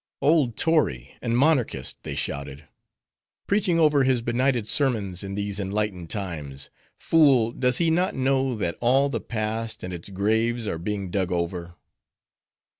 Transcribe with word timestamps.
"Old 0.19 0.57
tory, 0.57 1.15
and 1.21 1.37
monarchist!" 1.37 2.01
they 2.01 2.15
shouted, 2.15 2.67
"Preaching 3.45 3.79
over 3.79 4.03
his 4.03 4.23
benighted 4.23 4.67
sermons 4.67 5.21
in 5.21 5.35
these 5.35 5.59
enlightened 5.59 6.09
times! 6.09 6.71
Fool! 6.97 7.51
does 7.51 7.77
he 7.77 7.91
not 7.91 8.15
know 8.15 8.55
that 8.55 8.79
all 8.81 9.09
the 9.09 9.21
Past 9.21 9.83
and 9.83 9.93
its 9.93 10.09
graves 10.09 10.65
are 10.65 10.79
being 10.79 11.11
dug 11.11 11.31
over?" 11.31 11.75